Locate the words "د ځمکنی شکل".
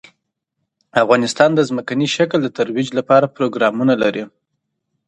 1.55-2.39